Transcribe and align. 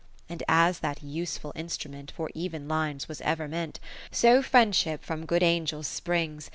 X 0.01 0.23
And 0.29 0.43
as 0.47 0.79
that 0.79 1.03
useful 1.03 1.53
instrument 1.55 2.09
For 2.09 2.31
even 2.33 2.67
lines 2.67 3.07
was 3.07 3.21
ever 3.21 3.47
meant; 3.47 3.79
So 4.09 4.41
Friendship 4.41 5.03
from 5.05 5.27
good 5.27 5.43
Angels 5.43 5.85
springs. 5.85 6.49